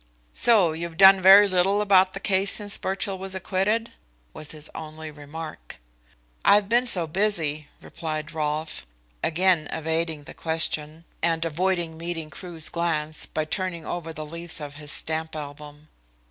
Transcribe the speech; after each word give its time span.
"So 0.33 0.71
you've 0.71 0.97
done 0.97 1.21
very 1.21 1.47
little 1.47 1.79
about 1.79 2.13
the 2.13 2.19
case 2.19 2.51
since 2.53 2.75
Birchill 2.75 3.19
was 3.19 3.35
acquitted?" 3.35 3.93
was 4.33 4.51
his 4.51 4.67
only 4.73 5.11
remark. 5.11 5.77
"I've 6.43 6.67
been 6.67 6.87
so 6.87 7.05
busy," 7.05 7.67
replied 7.83 8.31
Rolfe, 8.31 8.87
again 9.23 9.67
evading 9.71 10.23
the 10.23 10.33
question, 10.33 11.05
and 11.21 11.45
avoiding 11.45 11.97
meeting 11.97 12.31
Crewe's 12.31 12.67
glance 12.67 13.27
by 13.27 13.45
turning 13.45 13.85
over 13.85 14.11
the 14.11 14.25
leaves 14.25 14.59
of 14.59 14.73
his 14.73 14.91
stamp 14.91 15.35
album. 15.35 15.87